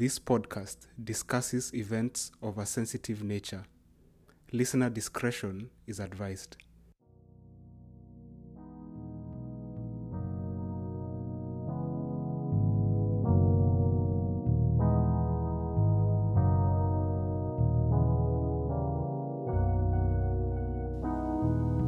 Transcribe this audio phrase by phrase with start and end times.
[0.00, 3.66] This podcast discusses events of a sensitive nature.
[4.50, 6.56] Listener discretion is advised.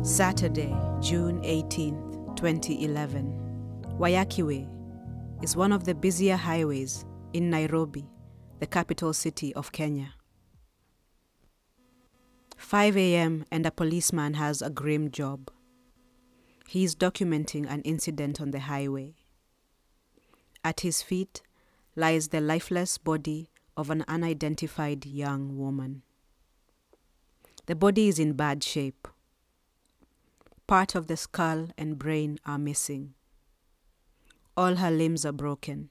[0.05, 3.97] Saturday, June 18th, 2011.
[3.99, 4.69] Waiyaki Way
[5.43, 8.09] is one of the busier highways in Nairobi,
[8.61, 10.15] the capital city of Kenya.
[12.57, 15.51] 5 a.m., and a policeman has a grim job.
[16.69, 19.15] He is documenting an incident on the highway.
[20.65, 21.43] At his feet
[21.97, 26.03] lies the lifeless body of an unidentified young woman.
[27.67, 29.09] The body is in bad shape.
[30.67, 33.15] Part of the skull and brain are missing.
[34.57, 35.91] All her limbs are broken.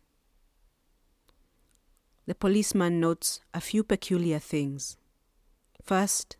[2.28, 4.98] The policeman notes a few peculiar things.
[5.82, 6.38] First,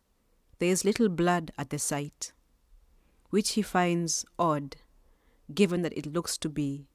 [0.60, 2.34] there is little blood at the site,
[3.30, 4.78] which he finds odd,
[5.54, 6.88] given that it looks to be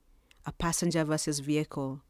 [0.46, 2.02] a passenger versus vehicle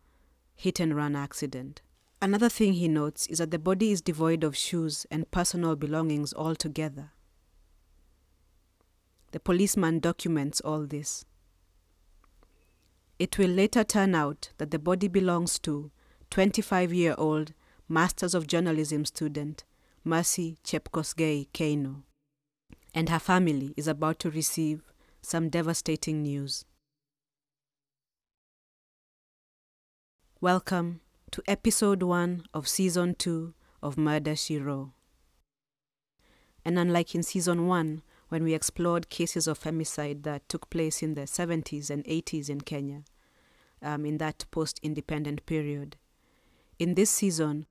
[0.55, 1.83] hit and run accident.
[2.20, 6.33] Another thing he notes is that the body is devoid of shoes and personal belongings
[6.33, 7.11] altogether.
[9.33, 11.27] The policeman documents all this.
[13.19, 15.91] It will later turn out that the body belongs to
[16.30, 17.55] 25 year old
[17.88, 19.64] Masters of Journalism student
[20.05, 22.02] Mercy Chepkosgei Keino,
[22.94, 24.82] and her family is about to receive
[25.22, 26.64] some devastating news.
[30.41, 34.91] Welcome to episode 1 of season 2 of Murder She Wrote.
[36.64, 41.14] And unlike in season 1, when we explored cases of femicide that took place in
[41.14, 43.04] the 70s and 80s in Kenya,
[43.82, 45.97] um, in that post independent period.
[46.78, 47.64] In this season,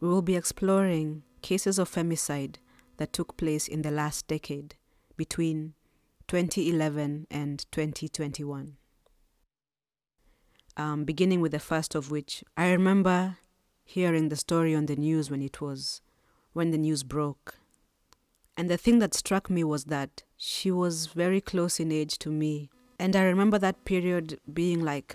[0.00, 2.56] we will be exploring cases of femicide
[2.96, 4.74] that took place in the last decade,
[5.16, 5.74] between
[6.26, 8.76] 2011 and 2021.
[10.76, 13.38] Um, beginning with the first of which, I remember
[13.84, 16.00] hearing the story on the news when it was,
[16.52, 17.54] when the news broke.
[18.56, 22.30] And the thing that struck me was that she was very close in age to
[22.30, 22.68] me.
[22.98, 25.14] And I remember that period being like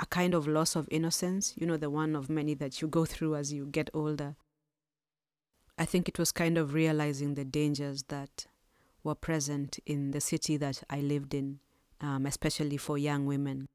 [0.00, 3.04] a kind of loss of innocence, you know, the one of many that you go
[3.04, 4.34] through as you get older.
[5.78, 8.46] I think it was kind of realizing the dangers that
[9.04, 11.60] were present in the city that I lived in,
[12.00, 13.66] um, especially for young women.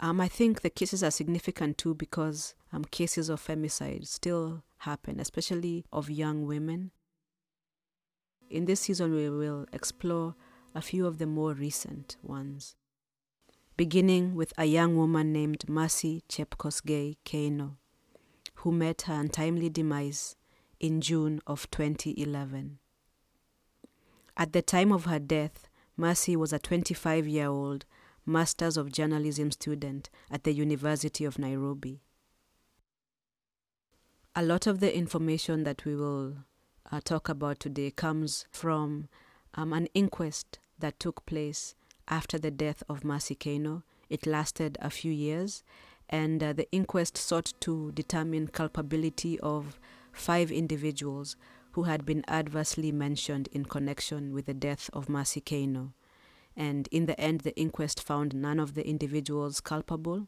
[0.00, 5.20] Um, I think the cases are significant too because um, cases of femicide still happen,
[5.20, 6.92] especially of young women.
[8.48, 10.34] In this season, we will explore
[10.74, 12.76] a few of the more recent ones,
[13.78, 17.76] beginning with a young woman named Mercy Chepkosgei Keino,
[18.56, 20.34] who met her untimely demise
[20.80, 22.80] in June of 2011.
[24.36, 27.84] At the time of her death, Mercy was a 25 year old
[28.26, 32.02] Masters of Journalism student at the University of Nairobi.
[34.34, 36.38] A lot of the information that we will
[36.90, 39.08] uh, talk about today comes from
[39.54, 41.76] um, an inquest that took place
[42.08, 43.82] after the death of Mercy Keino.
[44.08, 45.62] It lasted a few years,
[46.08, 49.78] and uh, the inquest sought to determine culpability of
[50.12, 51.36] five individuals
[51.72, 55.92] who had been adversely mentioned in connection with the death of Mercy Keino.
[56.56, 60.26] And in the end, the inquest found none of the individuals culpable.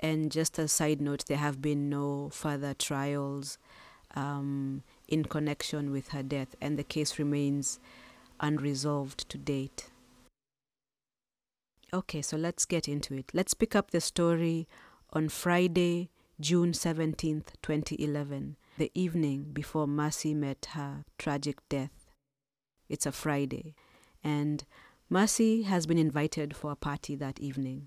[0.00, 3.58] And just a side note, there have been no further trials
[4.14, 7.78] um, in connection with her death, and the case remains
[8.40, 9.90] unresolved to date.
[11.94, 13.30] Okay, so let's get into it.
[13.32, 14.66] Let's pick up the story
[15.12, 16.10] on Friday,
[16.40, 22.10] June 17th, 2011, the evening before Mercy met her tragic death.
[22.88, 23.76] It's a Friday,
[24.24, 24.64] and
[25.08, 27.86] Mercy has been invited for a party that evening.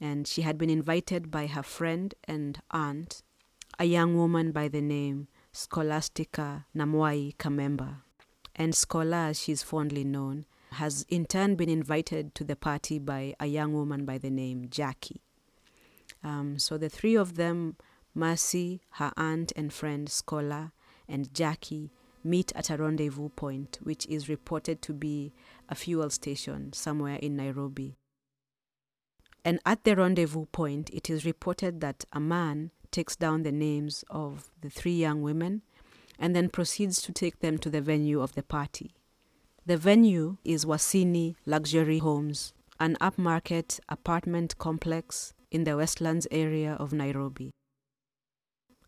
[0.00, 3.20] And she had been invited by her friend and aunt,
[3.78, 7.96] a young woman by the name Scholastica Namwai Kamemba.
[8.54, 10.46] And Scholar, as she's fondly known,
[10.76, 14.68] has in turn been invited to the party by a young woman by the name
[14.70, 15.22] Jackie.
[16.22, 17.76] Um, so the three of them,
[18.14, 20.72] Mercy, her aunt and friend Scholar,
[21.08, 21.92] and Jackie,
[22.24, 25.32] meet at a rendezvous point, which is reported to be
[25.68, 27.96] a fuel station somewhere in Nairobi.
[29.44, 34.04] And at the rendezvous point, it is reported that a man takes down the names
[34.10, 35.62] of the three young women
[36.18, 38.95] and then proceeds to take them to the venue of the party.
[39.66, 46.92] The venue is Wasini Luxury Homes, an upmarket apartment complex in the Westlands area of
[46.92, 47.50] Nairobi.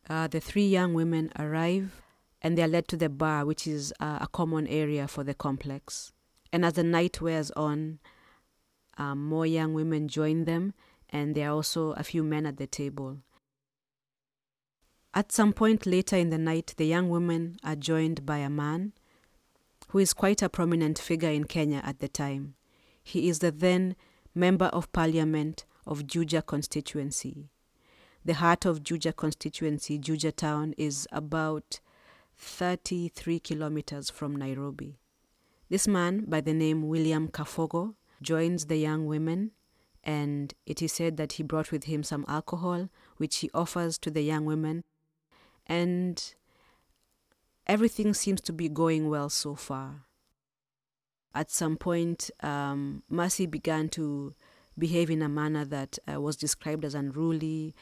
[0.08, 2.00] uh, the three young women arrive
[2.40, 5.34] and they are led to the bar, which is uh, a common area for the
[5.34, 6.12] complex.
[6.52, 7.98] And as the night wears on,
[8.96, 10.74] um, more young women join them,
[11.10, 13.18] and there are also a few men at the table.
[15.12, 18.92] At some point later in the night, the young women are joined by a man
[19.88, 22.54] who is quite a prominent figure in Kenya at the time.
[23.02, 23.96] He is the then
[24.34, 27.48] Member of Parliament of Juja constituency.
[28.24, 31.80] The heart of Juja constituency, Juja town, is about
[32.36, 34.98] 33 kilometers from Nairobi.
[35.70, 39.52] This man, by the name William Kabogo, joins the young women,
[40.04, 44.10] and it is said that he brought with him some alcohol, which he offers to
[44.10, 44.84] the young women.
[45.66, 46.34] And
[47.68, 50.06] everything seems to be going well so far.
[51.34, 54.34] At some point, um, Mercy began to
[54.78, 57.74] behave in a manner that uh, was described as unruly.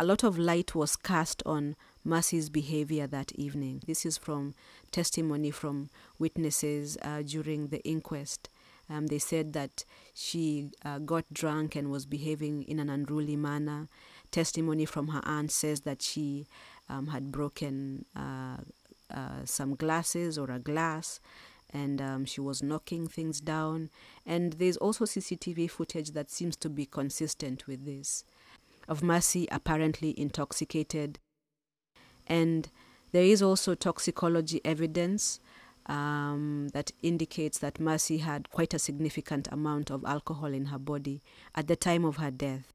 [0.00, 3.82] A lot of light was cast on Mercy's behavior that evening.
[3.86, 4.54] This is from
[4.90, 8.48] testimony from witnesses uh, during the inquest.
[8.90, 13.88] Um, they said that she uh, got drunk and was behaving in an unruly manner.
[14.30, 16.46] Testimony from her aunt says that she
[16.88, 18.58] um, had broken uh,
[19.12, 21.20] uh, some glasses or a glass
[21.72, 23.88] and um, she was knocking things down.
[24.26, 28.24] And there's also CCTV footage that seems to be consistent with this
[28.88, 31.18] of Mercy apparently intoxicated.
[32.26, 32.68] And
[33.12, 35.40] there is also toxicology evidence
[35.86, 41.22] um, that indicates that Mercy had quite a significant amount of alcohol in her body
[41.54, 42.72] at the time of her death.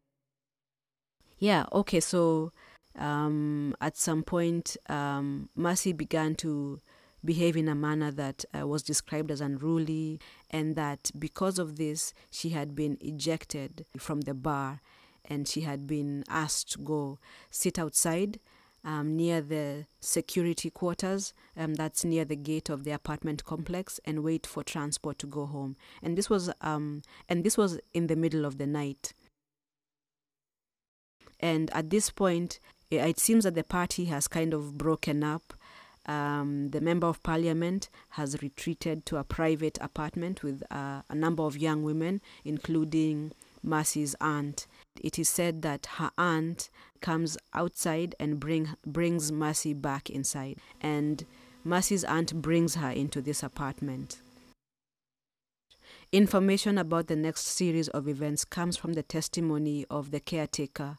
[1.39, 2.51] Yeah, okay, so
[2.97, 6.81] um, at some point, um, Mercy began to
[7.23, 12.13] behave in a manner that uh, was described as unruly, and that because of this,
[12.31, 14.81] she had been ejected from the bar
[15.29, 18.39] and she had been asked to go sit outside
[18.83, 24.23] um, near the security quarters, um, that's near the gate of the apartment complex, and
[24.23, 25.75] wait for transport to go home.
[26.01, 29.13] And this was um, and this was in the middle of the night.
[31.39, 35.53] And at this point, it seems that the party has kind of broken up.
[36.05, 41.43] Um, the member of parliament has retreated to a private apartment with uh, a number
[41.43, 44.67] of young women, including Mercy's aunt.
[45.01, 46.69] It is said that her aunt
[47.01, 51.25] comes outside and bring, brings Mercy back inside, and
[51.65, 54.21] Mercy's aunt brings her into this apartment.
[56.13, 60.97] Information about the next series of events comes from the testimony of the caretaker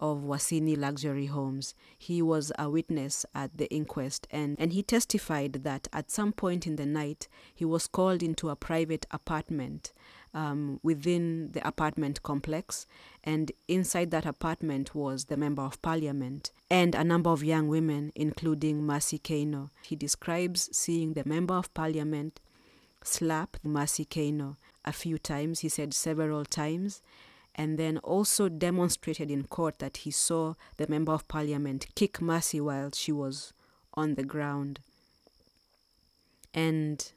[0.00, 1.74] of Wasini Luxury Homes.
[1.98, 6.66] He was a witness at the inquest and, and he testified that at some point
[6.66, 9.92] in the night he was called into a private apartment
[10.34, 12.86] um, within the apartment complex,
[13.24, 18.12] and inside that apartment was the Member of Parliament and a number of young women,
[18.14, 19.70] including Mercy Keino.
[19.82, 22.40] He describes seeing the Member of Parliament
[23.02, 27.02] slap Mercy Keino a few times, he said several times,
[27.58, 32.60] and then also demonstrated in court that he saw the Member of Parliament kick Mercy
[32.60, 33.52] while she was
[33.94, 34.78] on the ground.
[36.54, 37.12] And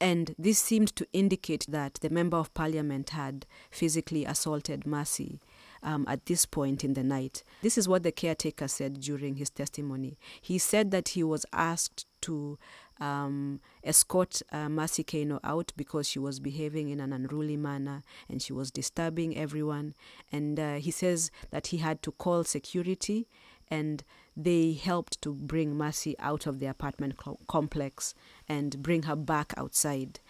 [0.00, 5.40] and this seemed to indicate that the Member of Parliament had physically assaulted Mercy
[5.82, 7.42] um, at this point in the night.
[7.62, 10.18] This is what the caretaker said during his testimony.
[10.40, 12.58] He said that he was asked to
[13.00, 18.40] um, escort uh, Mercy Keino out because she was behaving in an unruly manner and
[18.40, 19.94] she was disturbing everyone.
[20.30, 23.26] And uh, he says that he had to call security
[23.68, 24.04] and
[24.36, 28.14] they helped to bring Mercy out of the apartment co- complex
[28.48, 30.20] and bring her back outside.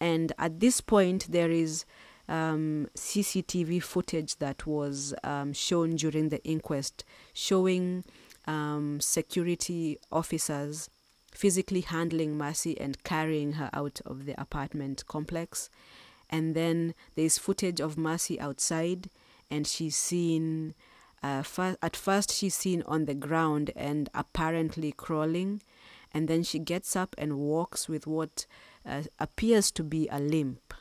[0.00, 1.84] And at this point, there is
[2.28, 8.04] um, CCTV footage that was um, shown during the inquest showing
[8.46, 10.88] um, security officers
[11.34, 15.68] physically handling Mercy and carrying her out of the apartment complex.
[16.30, 19.10] And then there's footage of Mercy outside,
[19.50, 20.74] and she's seen
[21.24, 25.62] uh, fir- at first, she's seen on the ground and apparently crawling,
[26.12, 28.44] and then she gets up and walks with what
[28.86, 30.74] uh, appears to be a limp.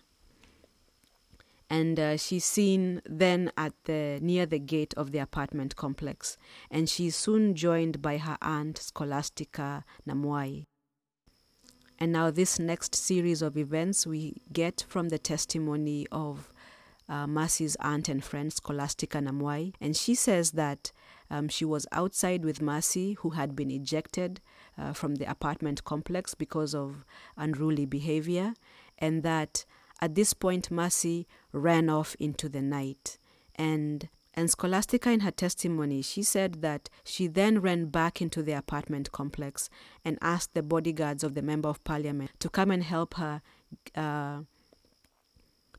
[1.73, 6.37] And uh, she's seen then at the near the gate of the apartment complex,
[6.69, 10.67] and she's soon joined by her aunt Scholastica Namwai.
[11.97, 16.53] And now, this next series of events we get from the testimony of
[17.09, 20.91] uh, Mercy's aunt and friend, Scholastica Namwai, and she says that
[21.31, 24.41] um, she was outside with Mercy, who had been ejected
[24.77, 27.03] uh, from the apartment complex because of
[27.35, 28.53] unruly behavior,
[28.99, 29.65] and that
[30.03, 33.17] at this point Mercy ran off into the night.
[33.55, 38.53] And And Scholastica, in her testimony, she said that she then ran back into the
[38.63, 39.69] apartment complex
[40.03, 43.41] and asked the bodyguards of the member of parliament to come and help her.
[43.95, 44.39] Uh,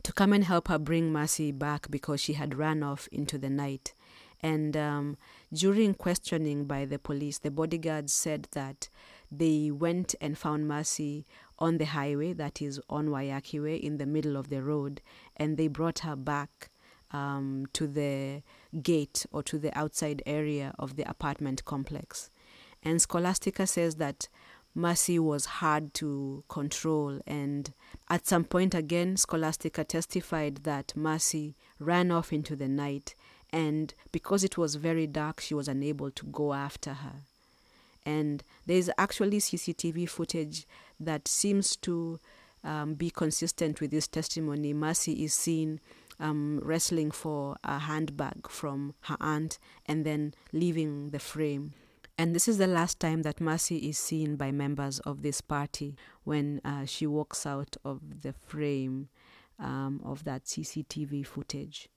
[0.04, 3.50] to come and help her bring Mercy back because she had run off into the
[3.50, 3.94] night.
[4.42, 5.16] And um,
[5.50, 8.90] during questioning by the police, the bodyguards said that
[9.32, 11.24] they went and found Mercy
[11.58, 15.00] on the highway, that is on Waiyaki Way, in the middle of the road,
[15.36, 16.70] and they brought her back
[17.12, 18.42] um, to the
[18.82, 22.30] gate or to the outside area of the apartment complex.
[22.82, 24.28] And Scholastica says that
[24.74, 27.72] Mercy was hard to control, and
[28.10, 33.14] at some point again, Scholastica testified that Mercy ran off into the night,
[33.50, 37.12] and because it was very dark, she was unable to go after her.
[38.04, 40.66] And there is actually CCTV footage
[41.00, 42.18] that seems to
[42.62, 44.72] um, be consistent with this testimony.
[44.72, 45.80] Mercy is seen
[46.20, 51.74] um, wrestling for a handbag from her aunt and then leaving the frame.
[52.16, 55.96] And this is the last time that Mercy is seen by members of this party
[56.22, 59.08] when uh, she walks out of the frame
[59.58, 61.88] um, of that CCTV footage.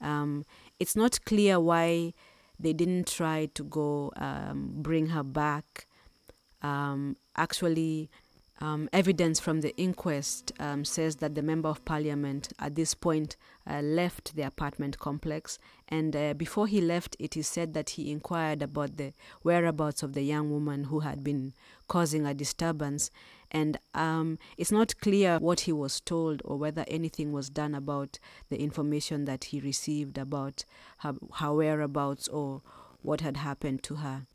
[0.00, 0.44] Um,
[0.78, 2.14] it's not clear why
[2.58, 5.86] they didn't try to go um, bring her back.
[6.66, 8.10] Um, actually,
[8.60, 13.36] um, evidence from the inquest um, says that the member of parliament at this point
[13.70, 15.58] uh, left the apartment complex,
[15.88, 20.14] and uh, before he left, it is said that he inquired about the whereabouts of
[20.14, 21.52] the young woman who had been
[21.86, 23.10] causing a disturbance.
[23.52, 28.18] And um, it's not clear what he was told or whether anything was done about
[28.48, 30.64] the information that he received about
[30.98, 32.62] her, her whereabouts or
[33.02, 34.26] what had happened to her.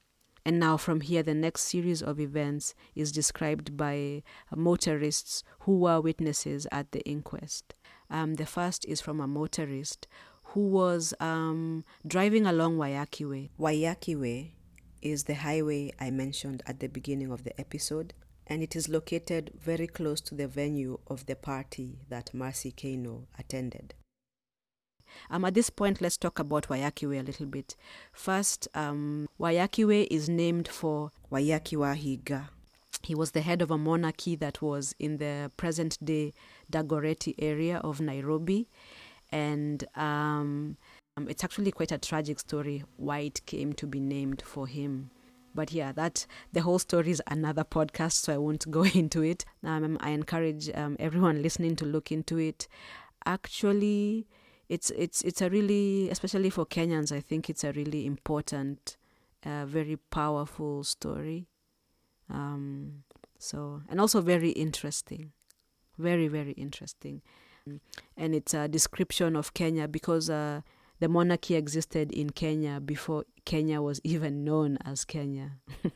[0.44, 4.24] And now, from here, the next series of events is described by
[4.56, 7.76] motorists who were witnesses at the inquest.
[8.10, 10.08] Um, the first is from a motorist
[10.46, 14.56] who was um, driving along Waiyaki Way.
[15.02, 18.14] Is the highway I mentioned at the beginning of the episode,
[18.46, 23.26] and it is located very close to the venue of the party that Mercy Keino
[23.40, 23.96] attended.
[25.30, 27.76] Um, at this point, let's talk about Waiyaki Way a little bit.
[28.12, 32.50] First, um, Waiyaki Way is named for Waiyaki wa Hinga.
[33.04, 36.34] He was the head of a monarchy that was in the present day
[36.72, 38.68] Dagoretti area of Nairobi.
[39.32, 40.78] And um,
[41.18, 45.10] um, it's actually quite a tragic story why it came to be named for him.
[45.54, 49.44] But yeah, that the whole story is another podcast, so I won't go into it.
[49.64, 52.68] Um, I encourage um, everyone listening to look into it.
[53.26, 54.26] Actually,
[54.72, 58.98] it's it's it's a really especially for Kenyans I think it's a really important
[59.46, 61.48] uh, very powerful story.
[62.30, 63.04] Um,
[63.38, 65.34] so and also very interesting
[65.98, 67.22] very very interesting.
[68.18, 70.62] And it's a description of Kenya because uh,
[71.00, 75.58] the monarchy existed in Kenya before Kenya was even known as Kenya.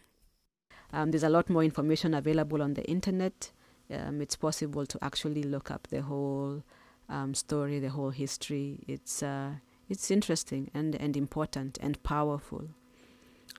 [0.94, 3.52] Um, there's a lot more information available on the internet.
[3.92, 6.64] Um, it's possible to actually look up the whole
[7.10, 8.84] um, story, the whole history.
[8.88, 9.56] It's uh,
[9.90, 12.70] it's interesting and, and important and powerful.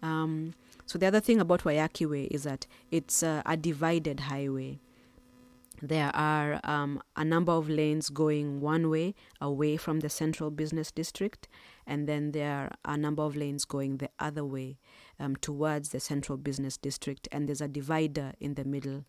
[0.03, 4.81] Um, so the other thing about Waiyaki Way is that it's uh, a divided highway.
[5.83, 10.91] There are um, a number of lanes going one way away from the central business
[10.91, 11.49] district,
[11.87, 14.79] and then there are a number of lanes going the other way
[15.21, 19.05] um, towards the central business district, and there's a divider in the middle.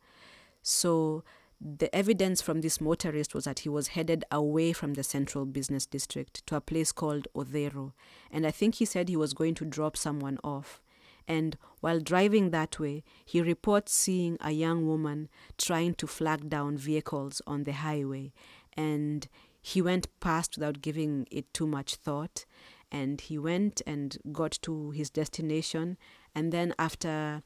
[0.62, 1.24] So
[1.60, 5.86] the evidence from this motorist was that he was headed away from the central business
[5.86, 7.94] district to a place called Odhero.
[8.32, 10.82] And I think he said he was going to drop someone off.
[11.28, 16.78] And while driving that way, he reports seeing a young woman trying to flag down
[16.78, 18.34] vehicles on the highway.
[18.78, 19.28] And
[19.62, 22.46] he went past without giving it too much thought.
[22.92, 25.98] And he went and got to his destination.
[26.34, 27.42] And then, after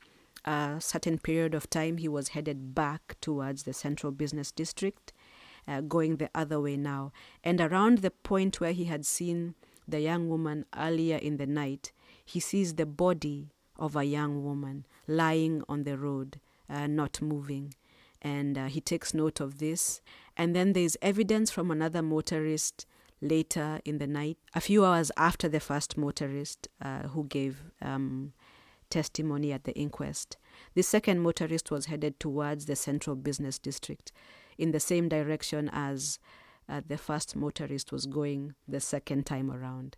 [0.46, 5.14] a certain period of time, he was headed back towards the central business district,
[5.68, 7.12] uh, going the other way now.
[7.44, 9.56] And around the point where he had seen
[9.88, 11.92] the young woman earlier in the night,
[12.24, 17.74] he sees the body of a young woman lying on the road, uh, not moving.
[18.22, 20.02] And uh, he takes note of this.
[20.38, 22.86] And then there's evidence from another motorist
[23.22, 28.34] later in the night, a few hours after the first motorist uh, who gave um,
[28.92, 30.38] testimony at the inquest.
[30.76, 34.12] The second motorist was headed towards the central business district
[34.58, 36.20] in the same direction as
[36.70, 39.98] uh, the first motorist was going the second time around.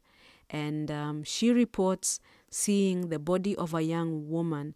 [0.49, 2.19] And um, she reports
[2.49, 4.75] seeing the body of a young woman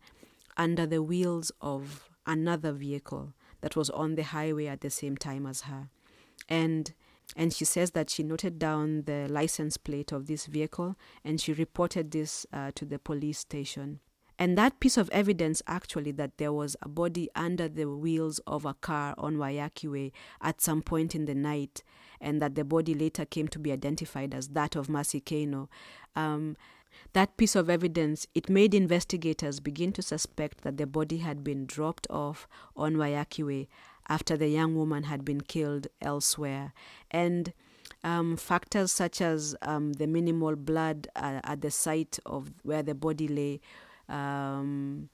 [0.57, 5.45] under the wheels of another vehicle that was on the highway at the same time
[5.45, 5.89] as her.
[6.49, 6.93] And
[7.35, 11.53] And she says that she noted down the license plate of this vehicle and she
[11.53, 13.99] reported this uh, to the police station.
[14.39, 18.65] And that piece of evidence, actually, that there was a body under the wheels of
[18.65, 21.83] a car on Waiyaki Way at some point in the night,
[22.21, 25.69] and that the body later came to be identified as that of Keino.
[26.15, 26.55] Um,
[27.13, 31.65] that piece of evidence, it made investigators begin to suspect that the body had been
[31.65, 33.67] dropped off on Waiyaki Way
[34.07, 36.73] after the young woman had been killed elsewhere.
[37.11, 37.53] And
[38.03, 42.95] um, factors such as um, the minimal blood uh, at the site of where the
[42.95, 43.61] body lay
[44.09, 45.09] um,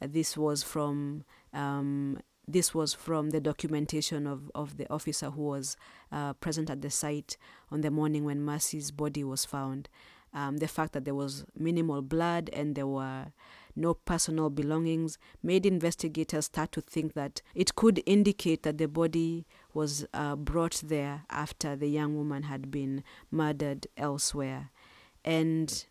[0.00, 2.18] this was from um,
[2.48, 5.76] this was from the documentation of, of the officer who was
[6.12, 7.36] uh, present at the site
[7.72, 9.88] on the morning when Mercy's body was found.
[10.32, 13.32] Um, the fact that there was minimal blood and there were
[13.74, 19.46] no personal belongings made investigators start to think that it could indicate that the body
[19.74, 24.70] was uh, brought there after the young woman had been murdered elsewhere.
[25.24, 25.84] And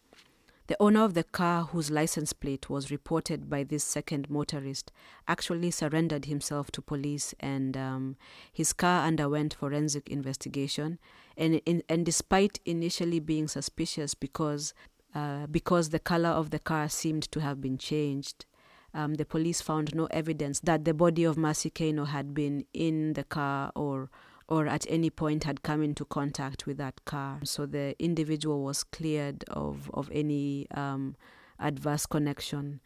[0.68, 4.92] the owner of the car, whose license plate was reported by this second motorist,
[5.28, 8.18] actually surrendered himself to police, and um,
[8.52, 11.00] his car underwent forensic investigation.
[11.38, 14.74] And in, and despite initially being suspicious because
[15.14, 18.46] uh, because the color of the car seemed to have been changed,
[18.94, 23.24] um, the police found no evidence that the body of Keino had been in the
[23.24, 24.10] car or
[24.48, 27.40] or at any point had come into contact with that car.
[27.44, 31.16] So the individual was cleared of, of any um,
[31.60, 32.82] adverse connection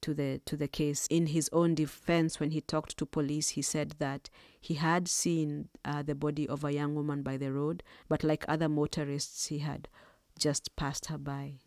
[0.00, 1.06] to the to the case.
[1.08, 4.28] In his own defense, when he talked to police, he said that
[4.60, 8.44] he had seen uh, the body of a young woman by the road, but like
[8.46, 9.88] other motorists, he had
[10.38, 11.60] just passed her by.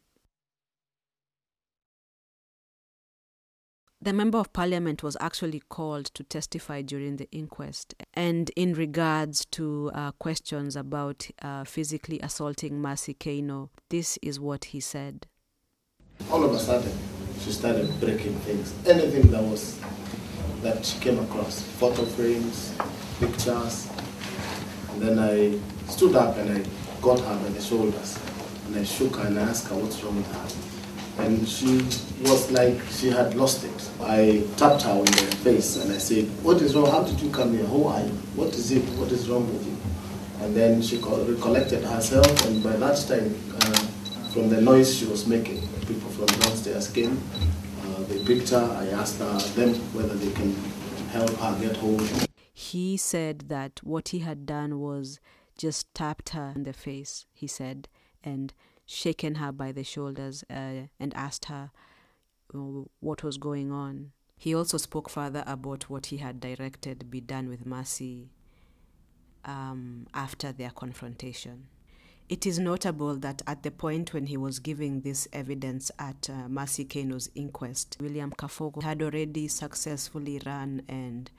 [3.99, 9.43] The member of parliament was actually called to testify during the inquest and in regards
[9.45, 15.25] to uh, questions about uh, physically assaulting Mercy Keino, this is what he said.
[16.31, 16.95] All of a sudden,
[17.39, 18.71] she started breaking things.
[18.85, 19.79] Anything that was
[20.61, 22.75] that she came across, photo frames,
[23.19, 23.89] pictures.
[24.91, 25.57] And then I
[25.89, 28.19] stood up and I got her by the shoulders
[28.67, 30.76] and I shook her and I asked her what's wrong with her
[31.19, 31.77] and she
[32.21, 33.89] was like she had lost it.
[34.01, 36.89] I tapped her on the face and I said, "What is wrong?
[36.89, 37.65] How did you come here?
[37.65, 38.11] Who are you?
[38.35, 38.83] What is it?
[38.99, 39.77] What is wrong with you?"
[40.45, 43.79] And then she recollected herself, and by that time, uh,
[44.31, 47.19] from the noise she was making, people from downstairs came.
[47.83, 48.77] Uh, they picked her.
[48.79, 50.53] I asked her, them whether they can
[51.11, 52.07] help her get home.
[52.53, 55.19] He said that what he had done was
[55.57, 57.25] just tapped her in the face.
[57.33, 57.87] He said,
[58.23, 58.53] and
[58.87, 61.69] shaken her by the shoulders uh, and asked her
[62.55, 62.57] uh,
[63.01, 64.11] what was going on.
[64.37, 68.29] He also spoke further about what he had directed be done with Mercy
[69.45, 71.67] um, after their confrontation.
[72.29, 76.47] It is notable that at the point when he was giving this evidence at uh,
[76.49, 81.31] Mercy Keino's inquest, William Kabogo had already successfully run and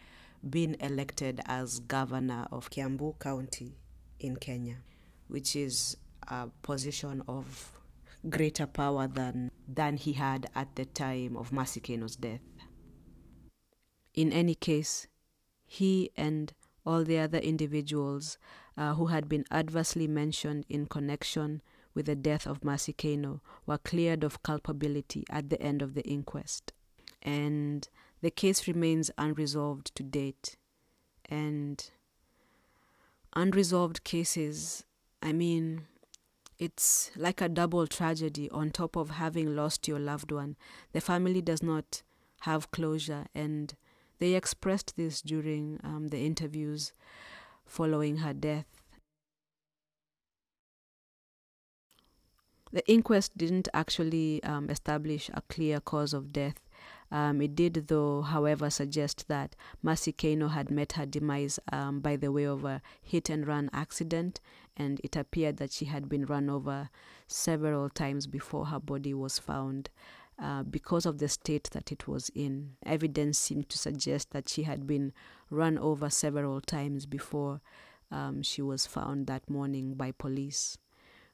[0.48, 3.74] been elected as governor of Kiambu County
[4.18, 4.76] in Kenya,
[5.28, 5.96] which is
[6.29, 7.73] a position of
[8.29, 12.41] greater power than than he had at the time of Keino's death.
[14.14, 15.07] In any case,
[15.67, 16.53] he and
[16.85, 18.38] all the other individuals
[18.77, 21.61] uh, who had been adversely mentioned in connection
[21.95, 26.73] with the death of Kaino were cleared of culpability at the end of the inquest.
[27.23, 27.88] And
[28.23, 30.57] the case remains unresolved to date.
[31.29, 31.91] And
[33.35, 34.85] unresolved cases,
[35.23, 35.87] I mean,
[36.59, 40.57] it's like a double tragedy on top of having lost your loved one.
[40.92, 42.03] The family does not
[42.40, 43.75] have closure, and
[44.18, 46.92] they expressed this during um, the interviews
[47.64, 48.66] following her death.
[52.73, 56.61] The inquest didn't actually um, establish a clear cause of death,
[57.11, 62.16] um, it did, though, however, suggest that Mercy Keino had met her demise um, by
[62.16, 64.40] the way of a hit and run accident,
[64.79, 66.88] and it appeared that she had been run over
[67.27, 69.91] several times before her body was found.
[70.41, 72.71] Uh, because of the state that it was in.
[72.87, 75.12] Evidence seemed to suggest that she had been
[75.51, 77.61] run over several times before
[78.12, 80.79] um, she was found that morning by police,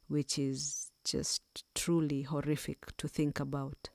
[0.08, 1.42] which is just
[1.74, 3.90] truly horrific to think about.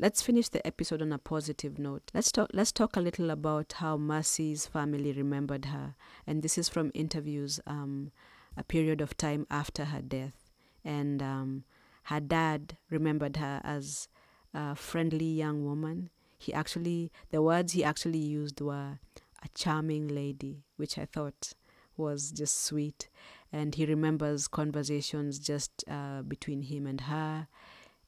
[0.00, 2.12] Let's finish the episode on a positive note.
[2.14, 5.96] Let's talk let's talk a little about how Mercy's family remembered her.
[6.24, 8.12] And this is from interviews um,
[8.56, 10.52] a period of time after her death.
[10.84, 11.64] And um,
[12.04, 14.06] her dad remembered her as
[14.54, 16.10] a friendly young woman.
[16.38, 19.00] He actually the words he actually used were
[19.42, 21.54] a charming lady, which I thought
[21.96, 23.08] was just sweet.
[23.52, 27.48] And he remembers conversations just uh, between him and her.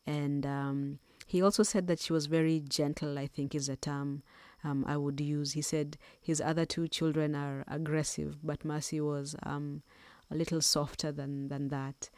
[0.07, 1.01] And um,
[1.31, 4.25] he also said that she was very gentle, I think is a term
[4.65, 5.53] um, I would use.
[5.53, 9.83] He said his other two children are aggressive, but Mercy was um,
[10.29, 12.11] a little softer than, than that.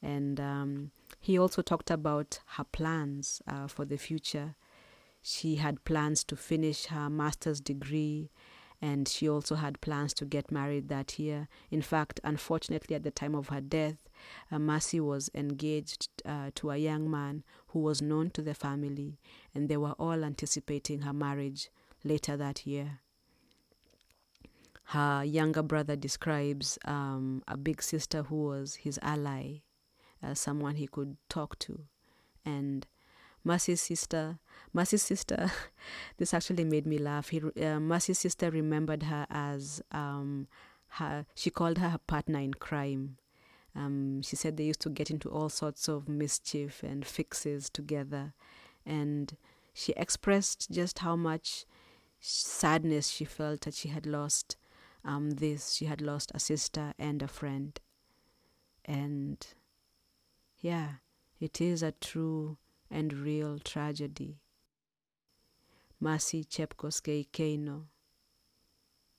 [0.00, 4.54] And um, he also talked about her plans uh, for the future.
[5.20, 8.30] She had plans to finish her master's degree
[8.80, 11.48] and she also had plans to get married that year.
[11.72, 14.08] In fact, unfortunately, at the time of her death,
[14.50, 19.18] uh, Mercy was engaged uh, to a young man who was known to the family,
[19.54, 21.70] and they were all anticipating her marriage
[22.04, 23.00] later that year.
[24.84, 29.58] Her younger brother describes um, a big sister who was his ally,
[30.22, 31.82] uh, someone he could talk to,
[32.44, 32.86] and
[33.44, 34.38] Mercy's sister,
[34.72, 35.50] Mercy's sister,
[36.18, 37.28] this actually made me laugh.
[37.28, 40.46] He, uh, Mercy's sister remembered her as um,
[40.88, 41.26] her.
[41.34, 43.16] She called her her partner in crime.
[43.74, 48.34] Um, she said they used to get into all sorts of mischief and fixes together,
[48.84, 49.36] and
[49.72, 51.64] she expressed just how much
[52.18, 54.56] sadness she felt that she had lost
[55.04, 55.72] um, this.
[55.74, 57.78] She had lost a sister and a friend,
[58.84, 59.46] and
[60.58, 60.94] yeah,
[61.38, 62.58] it is a true
[62.90, 64.40] and real tragedy.
[66.00, 67.84] Mercy Chepkosgei Keino,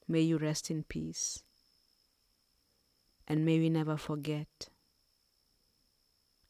[0.07, 1.43] may you rest in peace,
[3.27, 4.69] and may we never forget,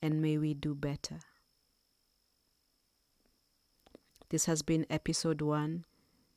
[0.01, 1.19] and may we do better.
[4.29, 5.85] This has been episode one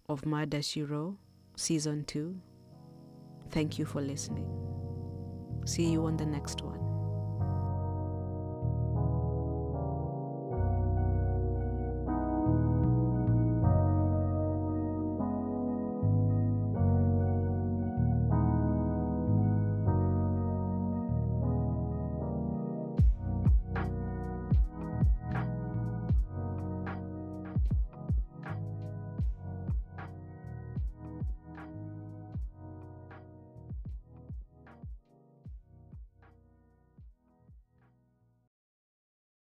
[0.08, 1.16] of Murder She Wrote,
[1.56, 2.40] season two.
[3.50, 4.48] Thank you for listening.
[5.64, 6.93] See you on the next one.